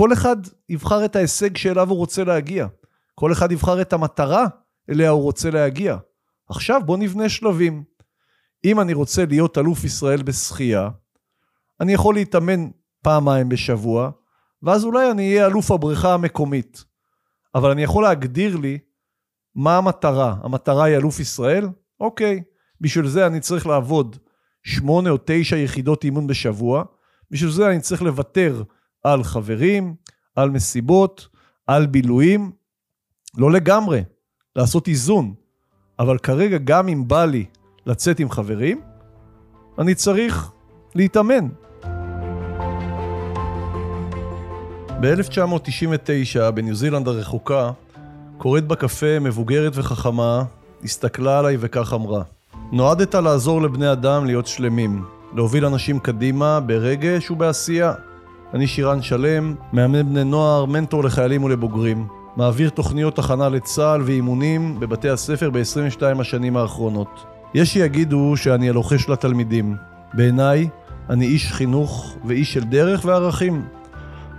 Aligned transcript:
כל 0.00 0.12
אחד 0.12 0.36
יבחר 0.68 1.04
את 1.04 1.16
ההישג 1.16 1.56
שאליו 1.56 1.90
הוא 1.90 1.98
רוצה 1.98 2.24
להגיע. 2.24 2.66
כל 3.14 3.32
אחד 3.32 3.52
יבחר 3.52 3.80
את 3.80 3.92
המטרה 3.92 4.46
אליה 4.90 5.10
הוא 5.10 5.22
רוצה 5.22 5.50
להגיע. 5.50 5.96
עכשיו 6.48 6.80
בוא 6.84 6.96
נבנה 6.96 7.28
שלבים. 7.28 7.84
אם 8.64 8.80
אני 8.80 8.92
רוצה 8.92 9.24
להיות 9.26 9.58
אלוף 9.58 9.84
ישראל 9.84 10.22
בשחייה, 10.22 10.88
אני 11.80 11.92
יכול 11.92 12.14
להתאמן 12.14 12.70
פעמיים 13.02 13.48
בשבוע, 13.48 14.10
ואז 14.62 14.84
אולי 14.84 15.10
אני 15.10 15.28
אהיה 15.30 15.46
אלוף 15.46 15.70
הבריכה 15.70 16.14
המקומית. 16.14 16.84
אבל 17.54 17.70
אני 17.70 17.82
יכול 17.82 18.02
להגדיר 18.02 18.56
לי 18.56 18.78
מה 19.54 19.76
המטרה. 19.76 20.34
המטרה 20.42 20.84
היא 20.84 20.96
אלוף 20.96 21.20
ישראל? 21.20 21.68
אוקיי. 22.00 22.42
בשביל 22.80 23.06
זה 23.06 23.26
אני 23.26 23.40
צריך 23.40 23.66
לעבוד 23.66 24.16
שמונה 24.62 25.10
או 25.10 25.16
תשע 25.24 25.56
יחידות 25.56 26.04
אימון 26.04 26.26
בשבוע. 26.26 26.84
בשביל 27.30 27.50
זה 27.50 27.68
אני 27.68 27.80
צריך 27.80 28.02
לוותר 28.02 28.62
על 29.04 29.24
חברים, 29.24 29.94
על 30.36 30.50
מסיבות, 30.50 31.28
על 31.66 31.86
בילויים. 31.86 32.50
לא 33.36 33.50
לגמרי, 33.50 34.02
לעשות 34.56 34.88
איזון. 34.88 35.34
אבל 35.98 36.18
כרגע 36.18 36.58
גם 36.58 36.88
אם 36.88 37.08
בא 37.08 37.24
לי 37.24 37.44
לצאת 37.86 38.20
עם 38.20 38.30
חברים, 38.30 38.80
אני 39.78 39.94
צריך 39.94 40.50
להתאמן. 40.94 41.48
ב-1999, 45.00 46.50
בניו 46.54 46.74
זילנד 46.74 47.08
הרחוקה, 47.08 47.70
קוראת 48.38 48.66
בקפה 48.66 49.18
מבוגרת 49.20 49.72
וחכמה, 49.74 50.44
הסתכלה 50.84 51.38
עליי 51.38 51.56
וכך 51.60 51.92
אמרה: 51.92 52.22
נועדת 52.72 53.14
לעזור 53.14 53.62
לבני 53.62 53.92
אדם 53.92 54.24
להיות 54.26 54.46
שלמים, 54.46 55.04
להוביל 55.34 55.66
אנשים 55.66 55.98
קדימה 55.98 56.60
ברגש 56.60 57.30
ובעשייה. 57.30 57.92
אני 58.54 58.66
שירן 58.66 59.02
שלם, 59.02 59.54
מאמן 59.72 60.08
בני 60.08 60.24
נוער, 60.24 60.64
מנטור 60.64 61.04
לחיילים 61.04 61.44
ולבוגרים. 61.44 62.06
מעביר 62.36 62.70
תוכניות 62.70 63.18
הכנה 63.18 63.48
לצה"ל 63.48 64.02
ואימונים 64.02 64.80
בבתי 64.80 65.08
הספר 65.08 65.50
ב-22 65.50 66.20
השנים 66.20 66.56
האחרונות. 66.56 67.24
יש 67.54 67.72
שיגידו 67.72 68.32
שאני 68.36 68.68
הלוחש 68.68 69.08
לתלמידים. 69.08 69.76
בעיניי, 70.14 70.68
אני 71.10 71.26
איש 71.26 71.52
חינוך 71.52 72.16
ואיש 72.24 72.52
של 72.52 72.64
דרך 72.64 73.04
וערכים. 73.04 73.62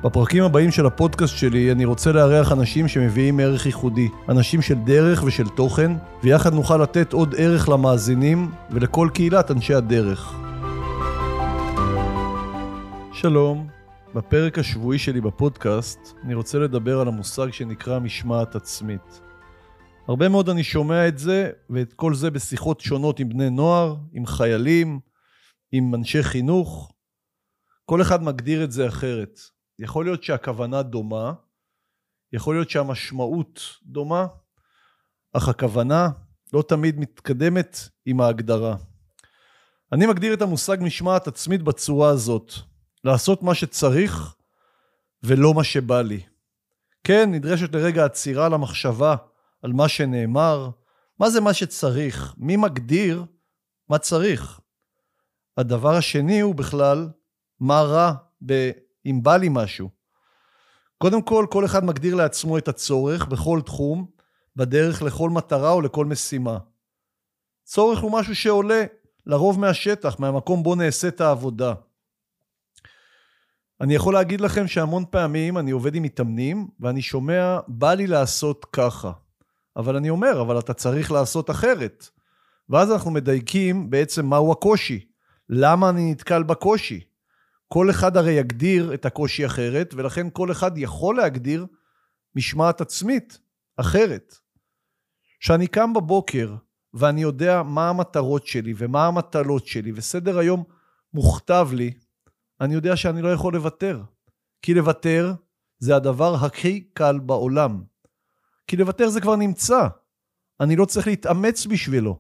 בפרקים 0.04 0.44
הבאים 0.44 0.72
של 0.72 0.86
הפודקאסט 0.86 1.38
שלי 1.38 1.72
אני 1.72 1.86
רוצה 1.86 2.12
לארח 2.12 2.52
אנשים 2.52 2.88
שמביאים 2.88 3.40
ערך 3.40 3.66
ייחודי, 3.66 4.10
אנשים 4.30 4.62
של 4.62 4.76
דרך 4.76 5.24
ושל 5.24 5.48
תוכן, 5.48 5.92
ויחד 6.24 6.54
נוכל 6.54 6.78
לתת 6.78 7.14
עוד 7.14 7.36
ערך 7.38 7.70
למאזינים 7.70 8.52
ולכל 8.72 9.10
קהילת 9.14 9.52
אנשי 9.52 9.74
הדרך. 9.74 10.34
שלום, 13.14 13.68
בפרק 14.16 14.60
השבועי 14.60 15.00
שלי 15.00 15.22
בפודקאסט 15.22 16.00
אני 16.24 16.34
רוצה 16.34 16.60
לדבר 16.60 17.00
על 17.00 17.08
המושג 17.08 17.52
שנקרא 17.52 18.00
משמעת 18.00 18.56
עצמית. 18.56 19.22
הרבה 20.08 20.30
מאוד 20.30 20.50
אני 20.50 20.64
שומע 20.64 21.08
את 21.08 21.18
זה, 21.18 21.52
ואת 21.70 21.94
כל 21.94 22.14
זה 22.14 22.32
בשיחות 22.32 22.82
שונות 22.82 23.20
עם 23.20 23.30
בני 23.30 23.50
נוער, 23.50 23.96
עם 24.14 24.26
חיילים, 24.26 25.00
עם 25.72 25.96
אנשי 25.96 26.24
חינוך. 26.24 26.92
כל 27.86 28.02
אחד 28.02 28.24
מגדיר 28.24 28.64
את 28.64 28.72
זה 28.72 28.88
אחרת. 28.88 29.40
יכול 29.80 30.06
להיות 30.06 30.24
שהכוונה 30.24 30.84
דומה, 30.84 31.34
יכול 32.34 32.56
להיות 32.56 32.70
שהמשמעות 32.70 33.62
דומה, 33.84 34.28
אך 35.34 35.50
הכוונה 35.50 36.10
לא 36.54 36.64
תמיד 36.68 37.00
מתקדמת 37.00 37.78
עם 38.06 38.22
ההגדרה. 38.22 38.76
אני 39.92 40.06
מגדיר 40.06 40.34
את 40.34 40.42
המושג 40.42 40.78
משמעת 40.82 41.28
עצמית 41.28 41.62
בצורה 41.62 42.10
הזאת, 42.10 42.54
לעשות 43.04 43.44
מה 43.44 43.56
שצריך 43.56 44.36
ולא 45.24 45.54
מה 45.54 45.64
שבא 45.64 46.02
לי. 46.02 46.22
כן, 47.04 47.32
נדרשת 47.32 47.76
לרגע 47.76 48.06
עצירה 48.06 48.50
למחשבה 48.50 49.16
על 49.62 49.74
מה 49.74 49.88
שנאמר, 49.88 50.70
מה 51.20 51.30
זה 51.30 51.42
מה 51.42 51.54
שצריך, 51.54 52.34
מי 52.38 52.56
מגדיר 52.56 53.26
מה 53.90 53.98
צריך. 53.98 54.60
הדבר 55.58 55.96
השני 55.96 56.40
הוא 56.40 56.56
בכלל, 56.56 57.10
מה 57.60 57.82
רע 57.82 58.14
ב... 58.46 58.72
אם 59.06 59.20
בא 59.24 59.38
לי 59.38 59.48
משהו. 59.52 59.90
קודם 60.98 61.22
כל, 61.22 61.46
כל 61.52 61.66
אחד 61.66 61.86
מגדיר 61.86 62.16
לעצמו 62.16 62.58
את 62.58 62.68
הצורך 62.68 63.26
בכל 63.26 63.62
תחום, 63.66 64.06
בדרך 64.56 65.02
לכל 65.02 65.30
מטרה 65.30 65.72
או 65.72 65.82
לכל 65.82 66.06
משימה. 66.06 66.58
צורך 67.64 68.00
הוא 68.00 68.12
משהו 68.12 68.36
שעולה 68.36 68.84
לרוב 69.26 69.60
מהשטח, 69.60 70.20
מהמקום 70.20 70.64
בו 70.64 70.76
נעשית 70.76 71.22
העבודה. 71.22 71.74
אני 73.82 73.96
יכול 73.96 74.14
להגיד 74.14 74.42
לכם 74.42 74.68
שהמון 74.68 75.04
פעמים 75.10 75.58
אני 75.58 75.72
עובד 75.72 75.96
עם 75.96 76.04
מתאמנים 76.04 76.68
ואני 76.80 77.02
שומע, 77.02 77.60
בא 77.68 77.94
לי 77.94 78.08
לעשות 78.08 78.66
ככה. 78.66 79.12
אבל 79.76 79.96
אני 79.96 80.10
אומר, 80.10 80.42
אבל 80.42 80.60
אתה 80.60 80.74
צריך 80.74 81.12
לעשות 81.12 81.50
אחרת. 81.50 82.08
ואז 82.70 82.92
אנחנו 82.92 83.12
מדייקים 83.12 83.90
בעצם 83.90 84.26
מהו 84.26 84.52
הקושי. 84.52 85.06
למה 85.50 85.90
אני 85.90 86.12
נתקל 86.12 86.44
בקושי? 86.44 87.02
כל 87.68 87.90
אחד 87.90 88.18
הרי 88.18 88.32
יגדיר 88.32 88.94
את 88.94 89.06
הקושי 89.06 89.46
אחרת, 89.46 89.94
ולכן 89.94 90.28
כל 90.34 90.52
אחד 90.52 90.78
יכול 90.78 91.18
להגדיר 91.18 91.66
משמעת 92.36 92.82
עצמית 92.82 93.40
אחרת. 93.78 94.36
כשאני 95.40 95.68
קם 95.68 95.94
בבוקר 95.94 96.56
ואני 96.94 97.22
יודע 97.22 97.64
מה 97.64 97.90
המטרות 97.90 98.48
שלי 98.48 98.74
ומה 98.78 99.08
המטלות 99.08 99.68
שלי, 99.68 99.92
וסדר 99.96 100.40
היום 100.40 100.64
מוכתב 101.14 101.70
לי, 101.74 101.92
אני 102.62 102.74
יודע 102.74 102.96
שאני 102.96 103.22
לא 103.22 103.34
יכול 103.34 103.54
לוותר. 103.54 104.02
כי 104.62 104.74
לוותר 104.74 105.34
זה 105.80 105.96
הדבר 105.96 106.36
הכי 106.36 106.82
קל 106.94 107.20
בעולם. 107.20 107.84
כי 108.68 108.78
לוותר 108.78 109.10
זה 109.10 109.22
כבר 109.22 109.36
נמצא. 109.36 109.88
אני 110.60 110.76
לא 110.76 110.86
צריך 110.86 111.08
להתאמץ 111.08 111.66
בשבילו. 111.66 112.20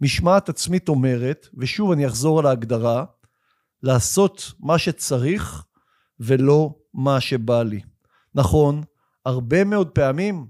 משמעת 0.00 0.48
עצמית 0.48 0.88
אומרת, 0.88 1.48
ושוב 1.58 1.92
אני 1.92 2.06
אחזור 2.06 2.38
על 2.38 2.46
ההגדרה, 2.46 3.04
לעשות 3.82 4.52
מה 4.60 4.78
שצריך 4.78 5.64
ולא 6.20 6.74
מה 6.94 7.20
שבא 7.20 7.62
לי. 7.62 7.80
נכון, 8.34 8.82
הרבה 9.24 9.64
מאוד 9.64 9.88
פעמים 9.88 10.46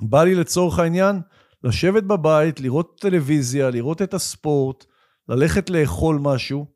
בא 0.00 0.24
לי 0.24 0.34
לצורך 0.34 0.78
העניין 0.78 1.20
לשבת 1.64 2.02
בבית, 2.02 2.60
לראות 2.60 3.00
טלוויזיה, 3.00 3.70
לראות 3.70 4.02
את 4.02 4.14
הספורט, 4.14 4.84
ללכת 5.28 5.70
לאכול 5.70 6.18
משהו, 6.22 6.66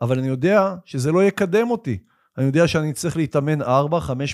אבל 0.00 0.18
אני 0.18 0.28
יודע 0.28 0.74
שזה 0.84 1.12
לא 1.12 1.24
יקדם 1.24 1.70
אותי. 1.70 1.98
אני 2.38 2.46
יודע 2.46 2.68
שאני 2.68 2.92
צריך 2.92 3.16
להתאמן 3.16 3.62
4-5 3.62 3.66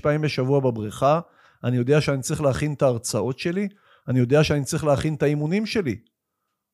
פעמים 0.03 0.21
בשבוע 0.21 0.61
בבריכה, 0.61 1.21
אני 1.65 1.77
יודע 1.77 2.01
שאני 2.01 2.23
צריך 2.23 2.41
להכין 2.41 2.73
את 2.73 2.83
ההרצאות 2.83 3.39
שלי, 3.39 3.69
אני 4.09 4.19
יודע 4.19 4.45
שאני 4.45 4.65
צריך 4.65 4.85
להכין 4.85 5.15
את 5.15 5.23
האימונים 5.23 5.67
שלי. 5.67 6.01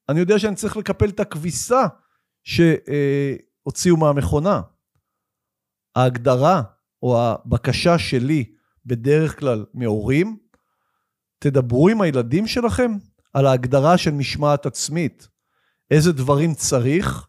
אני 0.08 0.20
יודע 0.20 0.38
שאני 0.38 0.56
צריך 0.56 0.76
לקפל 0.76 1.08
את 1.08 1.20
הכביסה 1.20 1.86
שהוציאו 2.44 3.96
מהמכונה. 3.96 4.60
ההגדרה 5.96 6.62
או 7.02 7.20
הבקשה 7.22 7.98
שלי 7.98 8.44
בדרך 8.86 9.38
כלל 9.38 9.64
מהורים, 9.74 10.36
תדברו 11.38 11.88
עם 11.88 12.00
הילדים 12.00 12.46
שלכם 12.46 12.92
על 13.32 13.46
ההגדרה 13.46 13.98
של 13.98 14.10
משמעת 14.10 14.66
עצמית. 14.66 15.28
איזה 15.90 16.12
דברים 16.12 16.54
צריך 16.54 17.26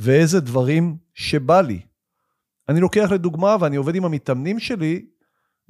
ואיזה 0.00 0.40
דברים 0.40 0.96
שבא 1.14 1.60
לי. 1.60 1.80
אני 2.68 2.80
לוקח 2.80 3.08
לדוגמה 3.12 3.56
ואני 3.60 3.76
עובד 3.76 3.94
עם 3.94 4.04
המתאמנים 4.04 4.58
שלי, 4.58 5.06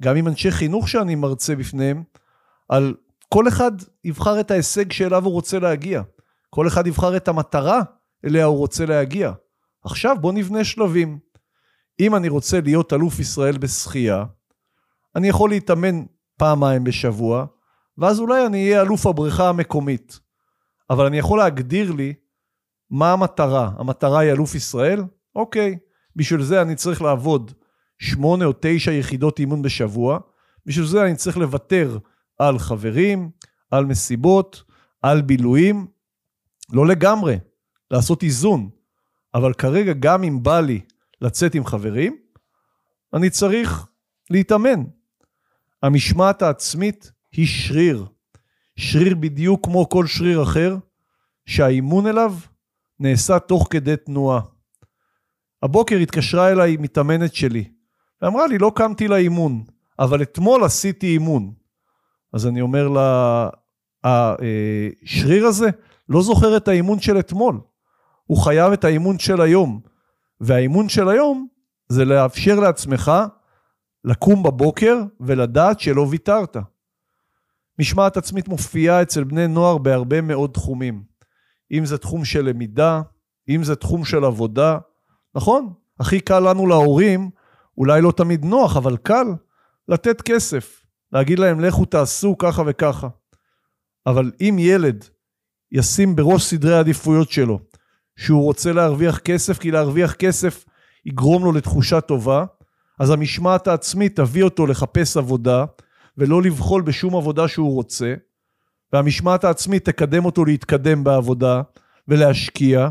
גם 0.01 0.15
עם 0.15 0.27
אנשי 0.27 0.51
חינוך 0.51 0.89
שאני 0.89 1.15
מרצה 1.15 1.55
בפניהם, 1.55 2.03
על 2.69 2.95
כל 3.33 3.47
אחד 3.47 3.71
יבחר 4.03 4.39
את 4.39 4.51
ההישג 4.51 4.91
שאליו 4.91 5.25
הוא 5.25 5.33
רוצה 5.33 5.59
להגיע. 5.59 6.01
כל 6.49 6.67
אחד 6.67 6.87
יבחר 6.87 7.17
את 7.17 7.27
המטרה 7.27 7.81
אליה 8.25 8.45
הוא 8.45 8.57
רוצה 8.57 8.85
להגיע. 8.85 9.31
עכשיו 9.83 10.15
בוא 10.21 10.33
נבנה 10.33 10.63
שלבים. 10.63 11.19
אם 11.99 12.15
אני 12.15 12.29
רוצה 12.29 12.61
להיות 12.61 12.93
אלוף 12.93 13.19
ישראל 13.19 13.57
בשחייה, 13.57 14.25
אני 15.15 15.27
יכול 15.27 15.49
להתאמן 15.49 16.03
פעמיים 16.37 16.83
בשבוע, 16.83 17.45
ואז 17.97 18.19
אולי 18.19 18.45
אני 18.45 18.65
אהיה 18.65 18.81
אלוף 18.81 19.05
הבריכה 19.05 19.49
המקומית. 19.49 20.19
אבל 20.89 21.05
אני 21.05 21.17
יכול 21.17 21.39
להגדיר 21.39 21.91
לי 21.91 22.13
מה 22.91 23.13
המטרה? 23.13 23.71
המטרה 23.77 24.19
היא 24.19 24.31
אלוף 24.31 24.55
ישראל? 24.55 25.03
אוקיי. 25.35 25.77
בשביל 26.15 26.41
זה 26.41 26.61
אני 26.61 26.75
צריך 26.75 27.01
לעבוד 27.01 27.51
שמונה 27.99 28.45
או 28.45 28.53
תשע 28.59 28.91
יחידות 28.91 29.39
אימון 29.39 29.61
בשבוע. 29.61 30.19
בשביל 30.65 30.85
זה 30.85 31.03
אני 31.03 31.15
צריך 31.15 31.37
לוותר 31.37 31.97
על 32.37 32.59
חברים, 32.59 33.29
על 33.71 33.85
מסיבות, 33.85 34.63
על 35.01 35.21
בילויים. 35.21 35.87
לא 36.73 36.87
לגמרי, 36.87 37.39
לעשות 37.91 38.23
איזון. 38.23 38.69
אבל 39.33 39.53
כרגע, 39.53 39.93
גם 39.93 40.23
אם 40.23 40.43
בא 40.43 40.59
לי 40.59 40.79
לצאת 41.21 41.55
עם 41.55 41.65
חברים, 41.65 42.17
אני 43.13 43.29
צריך 43.29 43.87
להתאמן. 44.29 44.83
המשמעת 45.83 46.41
העצמית 46.41 47.11
היא 47.31 47.47
שריר. 47.47 48.05
שריר 48.75 49.15
בדיוק 49.15 49.65
כמו 49.65 49.89
כל 49.89 50.07
שריר 50.07 50.43
אחר, 50.43 50.77
שהאימון 51.45 52.07
אליו 52.07 52.33
נעשה 53.01 53.39
תוך 53.39 53.67
כדי 53.69 53.95
תנועה. 53.97 54.41
הבוקר 55.63 55.95
התקשרה 55.95 56.51
אליי 56.51 56.77
מתאמנת 56.77 57.33
שלי, 57.33 57.71
ואמרה 58.21 58.47
לי, 58.47 58.57
לא 58.57 58.71
קמתי 58.75 59.07
לאימון, 59.07 59.63
אבל 59.99 60.21
אתמול 60.21 60.63
עשיתי 60.63 61.07
אימון. 61.07 61.53
אז 62.33 62.47
אני 62.47 62.61
אומר 62.61 62.87
לה, 62.87 63.49
השריר 64.03 65.45
הזה 65.45 65.69
לא 66.09 66.21
זוכר 66.21 66.57
את 66.57 66.67
האימון 66.67 66.99
של 66.99 67.19
אתמול, 67.19 67.59
הוא 68.25 68.37
חייב 68.37 68.71
את 68.71 68.83
האימון 68.83 69.19
של 69.19 69.41
היום. 69.41 69.81
והאימון 70.41 70.89
של 70.89 71.09
היום 71.09 71.47
זה 71.89 72.05
לאפשר 72.05 72.59
לעצמך 72.59 73.11
לקום 74.03 74.43
בבוקר 74.43 74.95
ולדעת 75.19 75.79
שלא 75.79 76.07
ויתרת. 76.09 76.57
משמעת 77.79 78.17
עצמית 78.17 78.47
מופיעה 78.47 79.01
אצל 79.01 79.23
בני 79.23 79.47
נוער 79.47 79.77
בהרבה 79.77 80.21
מאוד 80.21 80.51
תחומים. 80.53 81.10
אם 81.71 81.85
זה 81.85 81.97
תחום 81.97 82.25
של 82.25 82.45
למידה, 82.45 83.01
אם 83.49 83.63
זה 83.63 83.75
תחום 83.75 84.05
של 84.05 84.23
עבודה. 84.23 84.77
נכון, 85.35 85.73
הכי 85.99 86.19
קל 86.19 86.39
לנו 86.39 86.67
להורים, 86.67 87.29
אולי 87.77 88.01
לא 88.01 88.11
תמיד 88.11 88.45
נוח, 88.45 88.77
אבל 88.77 88.97
קל 88.97 89.27
לתת 89.87 90.21
כסף, 90.21 90.83
להגיד 91.11 91.39
להם 91.39 91.59
לכו 91.59 91.85
תעשו 91.85 92.37
ככה 92.37 92.63
וככה. 92.65 93.07
אבל 94.05 94.31
אם 94.41 94.55
ילד 94.59 95.05
ישים 95.71 96.15
בראש 96.15 96.43
סדרי 96.43 96.73
העדיפויות 96.73 97.31
שלו, 97.31 97.59
שהוא 98.15 98.43
רוצה 98.43 98.71
להרוויח 98.71 99.19
כסף, 99.19 99.59
כי 99.59 99.71
להרוויח 99.71 100.13
כסף 100.13 100.65
יגרום 101.05 101.43
לו 101.43 101.51
לתחושה 101.51 102.01
טובה, 102.01 102.45
אז 102.99 103.09
המשמעת 103.09 103.67
העצמית 103.67 104.15
תביא 104.15 104.43
אותו 104.43 104.67
לחפש 104.67 105.17
עבודה, 105.17 105.65
ולא 106.17 106.41
לבחול 106.41 106.81
בשום 106.81 107.15
עבודה 107.15 107.47
שהוא 107.47 107.73
רוצה, 107.73 108.13
והמשמעת 108.93 109.43
העצמית 109.43 109.85
תקדם 109.85 110.25
אותו 110.25 110.45
להתקדם 110.45 111.03
בעבודה 111.03 111.61
ולהשקיע, 112.07 112.89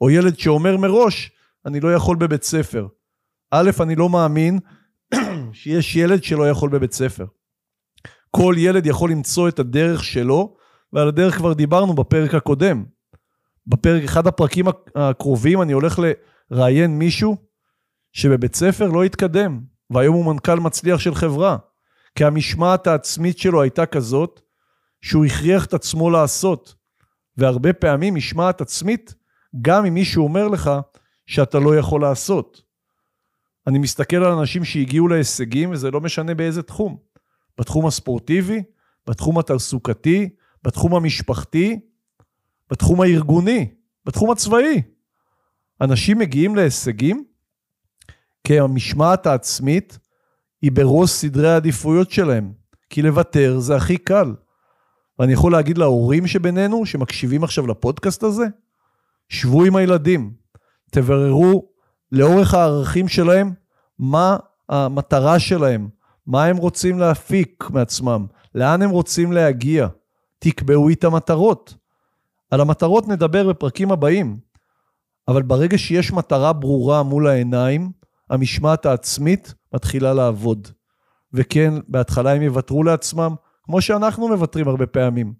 או 0.00 0.10
ילד 0.10 0.38
שאומר 0.38 0.76
מראש, 0.76 1.30
אני 1.66 1.80
לא 1.80 1.94
יכול 1.94 2.16
בבית 2.16 2.42
ספר. 2.42 2.86
א', 3.50 3.70
אני 3.80 3.96
לא 3.96 4.08
מאמין 4.08 4.58
שיש 5.52 5.96
ילד 5.96 6.22
שלא 6.22 6.50
יכול 6.50 6.70
בבית 6.70 6.92
ספר. 6.92 7.26
כל 8.30 8.54
ילד 8.58 8.86
יכול 8.86 9.10
למצוא 9.10 9.48
את 9.48 9.58
הדרך 9.58 10.04
שלו, 10.04 10.56
ועל 10.92 11.08
הדרך 11.08 11.36
כבר 11.36 11.52
דיברנו 11.52 11.94
בפרק 11.94 12.34
הקודם. 12.34 12.84
בפרק, 13.66 14.04
אחד 14.04 14.26
הפרקים 14.26 14.66
הקרובים, 14.94 15.62
אני 15.62 15.72
הולך 15.72 16.00
לראיין 16.50 16.98
מישהו 16.98 17.36
שבבית 18.12 18.54
ספר 18.54 18.86
לא 18.86 19.04
התקדם, 19.04 19.60
והיום 19.90 20.14
הוא 20.14 20.32
מנכ"ל 20.32 20.60
מצליח 20.60 21.00
של 21.00 21.14
חברה. 21.14 21.56
כי 22.14 22.24
המשמעת 22.24 22.86
העצמית 22.86 23.38
שלו 23.38 23.62
הייתה 23.62 23.86
כזאת, 23.86 24.40
שהוא 25.02 25.24
הכריח 25.24 25.64
את 25.64 25.74
עצמו 25.74 26.10
לעשות. 26.10 26.74
והרבה 27.36 27.72
פעמים 27.72 28.14
משמעת 28.14 28.60
עצמית, 28.60 29.14
גם 29.60 29.86
אם 29.86 29.94
מישהו 29.94 30.24
אומר 30.24 30.48
לך 30.48 30.70
שאתה 31.26 31.58
לא 31.58 31.76
יכול 31.76 32.00
לעשות. 32.00 32.62
אני 33.66 33.78
מסתכל 33.78 34.16
על 34.16 34.32
אנשים 34.32 34.64
שהגיעו 34.64 35.08
להישגים, 35.08 35.70
וזה 35.70 35.90
לא 35.90 36.00
משנה 36.00 36.34
באיזה 36.34 36.62
תחום. 36.62 36.96
בתחום 37.58 37.86
הספורטיבי, 37.86 38.62
בתחום 39.06 39.38
התעסוקתי, 39.38 40.28
בתחום 40.62 40.94
המשפחתי, 40.94 41.80
בתחום 42.70 43.00
הארגוני, 43.00 43.70
בתחום 44.04 44.30
הצבאי. 44.30 44.82
אנשים 45.80 46.18
מגיעים 46.18 46.56
להישגים 46.56 47.24
כי 48.44 48.60
המשמעת 48.60 49.26
העצמית 49.26 49.98
היא 50.62 50.72
בראש 50.72 51.10
סדרי 51.10 51.50
העדיפויות 51.50 52.10
שלהם. 52.10 52.52
כי 52.90 53.02
לוותר 53.02 53.58
זה 53.58 53.76
הכי 53.76 53.96
קל. 53.96 54.34
ואני 55.18 55.32
יכול 55.32 55.52
להגיד 55.52 55.78
להורים 55.78 56.26
שבינינו, 56.26 56.86
שמקשיבים 56.86 57.44
עכשיו 57.44 57.66
לפודקאסט 57.66 58.22
הזה, 58.22 58.46
שבו 59.28 59.64
עם 59.64 59.76
הילדים, 59.76 60.32
תבררו 60.90 61.68
לאורך 62.12 62.54
הערכים 62.54 63.08
שלהם 63.08 63.52
מה 63.98 64.36
המטרה 64.68 65.38
שלהם, 65.38 65.88
מה 66.26 66.44
הם 66.44 66.56
רוצים 66.56 66.98
להפיק 66.98 67.64
מעצמם, 67.70 68.26
לאן 68.54 68.82
הם 68.82 68.90
רוצים 68.90 69.32
להגיע. 69.32 69.88
תקבעו 70.38 70.88
איתם 70.88 71.14
מטרות. 71.14 71.74
על 72.50 72.60
המטרות 72.60 73.08
נדבר 73.08 73.48
בפרקים 73.48 73.92
הבאים, 73.92 74.38
אבל 75.28 75.42
ברגע 75.42 75.78
שיש 75.78 76.12
מטרה 76.12 76.52
ברורה 76.52 77.02
מול 77.02 77.26
העיניים, 77.26 77.92
המשמעת 78.30 78.86
העצמית 78.86 79.54
מתחילה 79.74 80.14
לעבוד. 80.14 80.68
וכן, 81.32 81.74
בהתחלה 81.88 82.32
הם 82.32 82.42
יוותרו 82.42 82.84
לעצמם, 82.84 83.34
כמו 83.68 83.80
שאנחנו 83.80 84.28
מוותרים 84.28 84.68
הרבה 84.68 84.86
פעמים. 84.86 85.34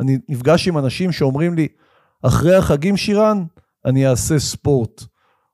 אני 0.00 0.18
נפגש 0.28 0.68
עם 0.68 0.78
אנשים 0.78 1.12
שאומרים 1.12 1.54
לי, 1.54 1.68
אחרי 2.22 2.54
החגים 2.56 2.96
שירן, 2.96 3.44
אני 3.84 4.08
אעשה 4.08 4.38
ספורט. 4.38 5.02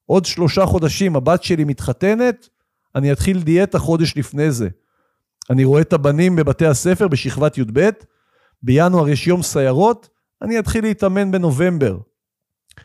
עוד 0.06 0.24
שלושה 0.24 0.66
חודשים 0.66 1.16
הבת 1.16 1.42
שלי 1.42 1.64
מתחתנת, 1.64 2.48
אני 2.94 3.12
אתחיל 3.12 3.42
דיאטה 3.42 3.78
חודש 3.78 4.16
לפני 4.16 4.50
זה. 4.50 4.68
אני 5.50 5.64
רואה 5.64 5.80
את 5.80 5.92
הבנים 5.92 6.36
בבתי 6.36 6.66
הספר 6.66 7.08
בשכבת 7.08 7.58
י"ב, 7.58 7.88
בינואר 8.62 9.08
יש 9.08 9.26
יום 9.26 9.42
סיירות, 9.42 10.08
אני 10.42 10.58
אתחיל 10.58 10.84
להתאמן 10.84 11.30
בנובמבר. 11.30 11.98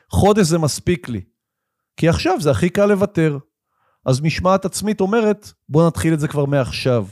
חודש 0.10 0.48
זה 0.48 0.58
מספיק 0.58 1.10
לי. 1.10 1.22
כי 1.98 2.10
עכשיו 2.10 2.42
זה 2.42 2.52
הכי 2.52 2.70
קל 2.70 2.86
לוותר. 2.86 3.38
אז 4.06 4.22
משמעת 4.22 4.66
עצמית 4.66 5.02
אומרת, 5.02 5.52
בואו 5.70 5.88
נתחיל 5.88 6.14
את 6.14 6.20
זה 6.20 6.28
כבר 6.28 6.46
מעכשיו. 6.46 7.06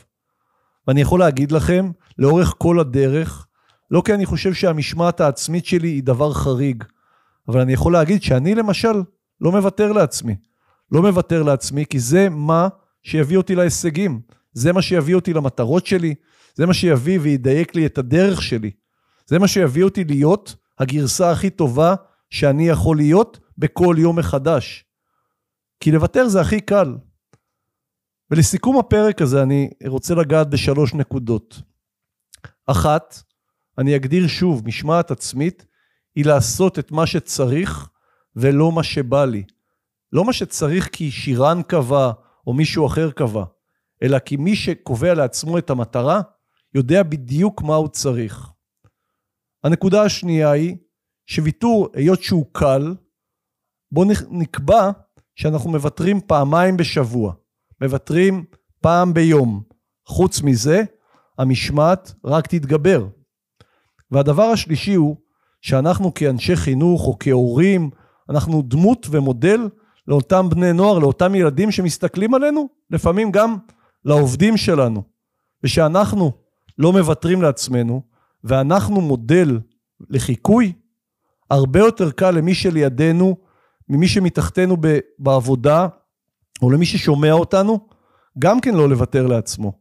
ואני 0.91 1.01
יכול 1.01 1.19
להגיד 1.19 1.51
לכם, 1.51 1.91
לאורך 2.17 2.53
כל 2.57 2.79
הדרך, 2.79 3.47
לא 3.91 4.01
כי 4.05 4.13
אני 4.13 4.25
חושב 4.25 4.53
שהמשמעת 4.53 5.21
העצמית 5.21 5.65
שלי 5.65 5.87
היא 5.87 6.03
דבר 6.03 6.33
חריג, 6.33 6.83
אבל 7.47 7.59
אני 7.61 7.73
יכול 7.73 7.93
להגיד 7.93 8.23
שאני 8.23 8.55
למשל 8.55 9.01
לא 9.41 9.51
מוותר 9.51 9.91
לעצמי. 9.91 10.35
לא 10.91 11.01
מוותר 11.01 11.43
לעצמי, 11.43 11.85
כי 11.85 11.99
זה 11.99 12.29
מה 12.29 12.67
שיביא 13.03 13.37
אותי 13.37 13.55
להישגים. 13.55 14.21
זה 14.53 14.73
מה 14.73 14.81
שיביא 14.81 15.15
אותי 15.15 15.33
למטרות 15.33 15.85
שלי, 15.85 16.15
זה 16.55 16.65
מה 16.65 16.73
שיביא 16.73 17.19
וידייק 17.21 17.75
לי 17.75 17.85
את 17.85 17.97
הדרך 17.97 18.41
שלי. 18.41 18.71
זה 19.27 19.39
מה 19.39 19.47
שיביא 19.47 19.83
אותי 19.83 20.03
להיות 20.03 20.55
הגרסה 20.79 21.31
הכי 21.31 21.49
טובה 21.49 21.95
שאני 22.29 22.69
יכול 22.69 22.97
להיות 22.97 23.39
בכל 23.57 23.95
יום 23.99 24.19
מחדש. 24.19 24.85
כי 25.79 25.91
לוותר 25.91 26.27
זה 26.27 26.41
הכי 26.41 26.59
קל. 26.59 26.95
ולסיכום 28.31 28.79
הפרק 28.79 29.21
הזה 29.21 29.43
אני 29.43 29.69
רוצה 29.87 30.15
לגעת 30.15 30.49
בשלוש 30.49 30.93
נקודות. 30.93 31.61
אחת, 32.67 33.23
אני 33.77 33.95
אגדיר 33.95 34.27
שוב, 34.27 34.67
משמעת 34.67 35.11
עצמית 35.11 35.65
היא 36.15 36.25
לעשות 36.25 36.79
את 36.79 36.91
מה 36.91 37.07
שצריך 37.07 37.89
ולא 38.35 38.71
מה 38.71 38.83
שבא 38.83 39.25
לי. 39.25 39.43
לא 40.11 40.25
מה 40.25 40.33
שצריך 40.33 40.89
כי 40.91 41.11
שירן 41.11 41.61
קבע 41.67 42.11
או 42.47 42.53
מישהו 42.53 42.87
אחר 42.87 43.11
קבע, 43.11 43.43
אלא 44.03 44.19
כי 44.19 44.37
מי 44.37 44.55
שקובע 44.55 45.13
לעצמו 45.13 45.57
את 45.57 45.69
המטרה, 45.69 46.21
יודע 46.73 47.03
בדיוק 47.03 47.61
מה 47.61 47.75
הוא 47.75 47.87
צריך. 47.87 48.49
הנקודה 49.63 50.03
השנייה 50.03 50.51
היא 50.51 50.75
שוויתור, 51.25 51.89
היות 51.93 52.23
שהוא 52.23 52.45
קל, 52.51 52.95
בואו 53.91 54.07
נקבע 54.29 54.91
שאנחנו 55.35 55.69
מוותרים 55.69 56.21
פעמיים 56.27 56.77
בשבוע, 56.77 57.33
מוותרים 57.81 58.43
פעם 58.81 59.13
ביום. 59.13 59.63
חוץ 60.07 60.41
מזה, 60.41 60.83
המשמעת 61.37 62.13
רק 62.25 62.47
תתגבר. 62.47 63.07
והדבר 64.11 64.43
השלישי 64.43 64.93
הוא 64.93 65.15
שאנחנו 65.61 66.13
כאנשי 66.13 66.55
חינוך 66.55 67.07
או 67.07 67.17
כהורים, 67.19 67.89
אנחנו 68.29 68.61
דמות 68.61 69.07
ומודל 69.11 69.69
לאותם 70.07 70.49
בני 70.49 70.73
נוער, 70.73 70.99
לאותם 70.99 71.35
ילדים 71.35 71.71
שמסתכלים 71.71 72.33
עלינו, 72.33 72.69
לפעמים 72.89 73.31
גם 73.31 73.57
לעובדים 74.05 74.57
שלנו. 74.57 75.03
ושאנחנו 75.63 76.31
לא 76.77 76.93
מוותרים 76.93 77.41
לעצמנו, 77.41 78.01
ואנחנו 78.43 79.01
מודל 79.01 79.59
לחיקוי, 80.09 80.73
הרבה 81.49 81.79
יותר 81.79 82.11
קל 82.11 82.31
למי 82.31 82.53
שלידינו 82.53 83.37
ממי 83.89 84.07
שמתחתנו 84.07 84.77
בעבודה, 85.19 85.87
או 86.61 86.71
למי 86.71 86.85
ששומע 86.85 87.31
אותנו, 87.31 87.79
גם 88.39 88.61
כן 88.61 88.75
לא 88.75 88.89
לוותר 88.89 89.27
לעצמו. 89.27 89.73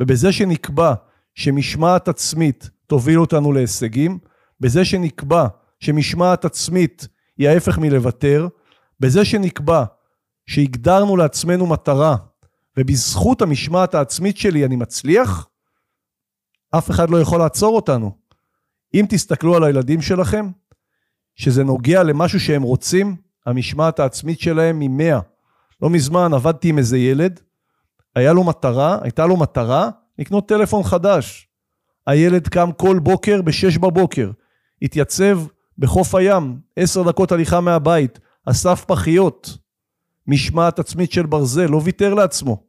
ובזה 0.00 0.32
שנקבע 0.32 0.94
שמשמעת 1.34 2.08
עצמית 2.08 2.70
תוביל 2.86 3.20
אותנו 3.20 3.52
להישגים, 3.52 4.18
בזה 4.60 4.84
שנקבע 4.84 5.46
שמשמעת 5.80 6.44
עצמית 6.44 7.08
היא 7.38 7.48
ההפך 7.48 7.78
מלוותר, 7.78 8.48
בזה 9.00 9.24
שנקבע 9.24 9.84
שהגדרנו 10.46 11.16
לעצמנו 11.16 11.66
מטרה, 11.66 12.16
ובזכות 12.76 13.42
המשמעת 13.42 13.94
העצמית 13.94 14.36
שלי 14.36 14.64
אני 14.64 14.76
מצליח, 14.76 15.48
אף 16.78 16.90
אחד 16.90 17.10
לא 17.10 17.20
יכול 17.20 17.38
לעצור 17.38 17.76
אותנו. 17.76 18.16
אם 18.94 19.06
תסתכלו 19.08 19.56
על 19.56 19.64
הילדים 19.64 20.02
שלכם, 20.02 20.50
שזה 21.34 21.64
נוגע 21.64 22.02
למשהו 22.02 22.40
שהם 22.40 22.62
רוצים, 22.62 23.16
המשמעת 23.46 24.00
העצמית 24.00 24.40
שלהם 24.40 24.80
היא 24.80 24.90
100. 24.90 25.20
לא 25.82 25.90
מזמן 25.90 26.34
עבדתי 26.34 26.68
עם 26.68 26.78
איזה 26.78 26.98
ילד, 26.98 27.40
היה 28.14 28.32
לו 28.32 28.44
מטרה, 28.44 28.98
הייתה 29.02 29.26
לו 29.26 29.36
מטרה 29.36 29.90
לקנות 30.18 30.48
טלפון 30.48 30.82
חדש. 30.82 31.48
הילד 32.06 32.48
קם 32.48 32.70
כל 32.76 32.98
בוקר 32.98 33.42
ב-6 33.42 33.78
בבוקר, 33.80 34.30
התייצב 34.82 35.38
בחוף 35.78 36.14
הים, 36.14 36.58
10 36.76 37.02
דקות 37.02 37.32
הליכה 37.32 37.60
מהבית, 37.60 38.18
אסף 38.46 38.84
פחיות, 38.84 39.58
משמעת 40.26 40.78
עצמית 40.78 41.12
של 41.12 41.26
ברזל, 41.26 41.66
לא 41.66 41.80
ויתר 41.84 42.14
לעצמו. 42.14 42.62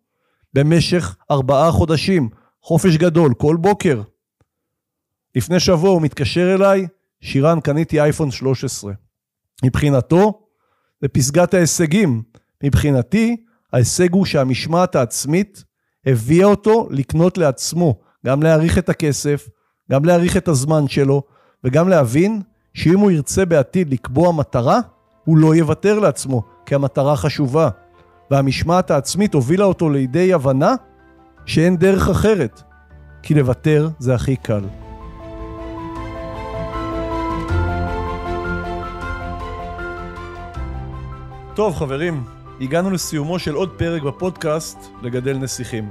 במשך 0.53 1.15
ארבעה 1.31 1.71
חודשים, 1.71 2.29
חופש 2.61 2.97
גדול, 2.97 3.33
כל 3.33 3.55
בוקר. 3.59 4.01
לפני 5.35 5.59
שבוע 5.59 5.89
הוא 5.89 6.01
מתקשר 6.01 6.55
אליי, 6.55 6.87
שירן, 7.21 7.59
קניתי 7.59 8.01
אייפון 8.01 8.31
13. 8.31 8.93
מבחינתו, 9.65 10.47
זה 11.01 11.07
פסגת 11.07 11.53
ההישגים. 11.53 12.23
מבחינתי, 12.63 13.35
ההישג 13.73 14.13
הוא 14.13 14.25
שהמשמעת 14.25 14.95
העצמית 14.95 15.63
הביאה 16.05 16.47
אותו 16.47 16.87
לקנות 16.91 17.37
לעצמו, 17.37 17.99
גם 18.25 18.43
להעריך 18.43 18.77
את 18.77 18.89
הכסף, 18.89 19.49
גם 19.91 20.05
להעריך 20.05 20.37
את 20.37 20.47
הזמן 20.47 20.87
שלו, 20.87 21.21
וגם 21.63 21.89
להבין 21.89 22.41
שאם 22.73 22.99
הוא 22.99 23.11
ירצה 23.11 23.45
בעתיד 23.45 23.93
לקבוע 23.93 24.31
מטרה, 24.31 24.79
הוא 25.25 25.37
לא 25.37 25.55
יוותר 25.55 25.99
לעצמו, 25.99 26.43
כי 26.65 26.75
המטרה 26.75 27.15
חשובה. 27.15 27.69
והמשמעת 28.31 28.91
העצמית 28.91 29.33
הובילה 29.33 29.65
אותו 29.65 29.89
לידי 29.89 30.33
הבנה 30.33 30.75
שאין 31.45 31.77
דרך 31.77 32.09
אחרת, 32.09 32.61
כי 33.23 33.33
לוותר 33.33 33.89
זה 33.99 34.15
הכי 34.15 34.35
קל. 34.35 34.63
טוב 41.55 41.75
חברים, 41.75 42.23
הגענו 42.61 42.91
לסיומו 42.91 43.39
של 43.39 43.55
עוד 43.55 43.69
פרק 43.77 44.01
בפודקאסט 44.01 44.77
לגדל 45.01 45.37
נסיכים. 45.37 45.89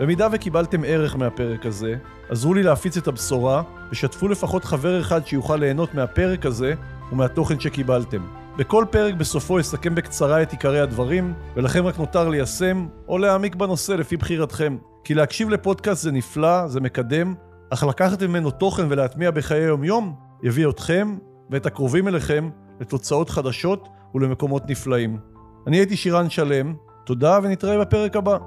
במידה 0.00 0.28
וקיבלתם 0.32 0.80
ערך 0.86 1.16
מהפרק 1.16 1.66
הזה, 1.66 1.94
עזרו 2.28 2.54
לי 2.54 2.62
להפיץ 2.62 2.96
את 2.96 3.08
הבשורה 3.08 3.62
ושתפו 3.90 4.28
לפחות 4.28 4.64
חבר 4.64 5.00
אחד 5.00 5.26
שיוכל 5.26 5.56
ליהנות 5.56 5.94
מהפרק 5.94 6.46
הזה 6.46 6.74
ומהתוכן 7.12 7.60
שקיבלתם. 7.60 8.26
בכל 8.56 8.84
פרק 8.90 9.14
בסופו 9.14 9.60
אסכם 9.60 9.94
בקצרה 9.94 10.42
את 10.42 10.52
עיקרי 10.52 10.80
הדברים, 10.80 11.34
ולכם 11.56 11.86
רק 11.86 11.98
נותר 11.98 12.28
ליישם 12.28 12.86
או 13.08 13.18
להעמיק 13.18 13.54
בנושא 13.54 13.92
לפי 13.92 14.16
בחירתכם. 14.16 14.76
כי 15.04 15.14
להקשיב 15.14 15.50
לפודקאסט 15.50 16.02
זה 16.02 16.12
נפלא, 16.12 16.66
זה 16.66 16.80
מקדם, 16.80 17.34
אך 17.70 17.84
לקחת 17.84 18.22
ממנו 18.22 18.50
תוכן 18.50 18.86
ולהטמיע 18.88 19.30
בחיי 19.30 19.62
יום-יום, 19.62 20.14
יביא 20.42 20.68
אתכם 20.68 21.16
ואת 21.50 21.66
הקרובים 21.66 22.08
אליכם 22.08 22.50
לתוצאות 22.80 23.30
חדשות 23.30 23.88
ולמקומות 24.14 24.70
נפלאים. 24.70 25.31
אני 25.66 25.76
הייתי 25.76 25.96
שירן 25.96 26.30
שלם, 26.30 26.74
תודה 27.04 27.38
ונתראה 27.42 27.78
בפרק 27.78 28.16
הבא. 28.16 28.38